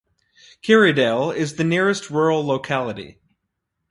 [0.63, 3.19] Karaidel is the nearest rural locality.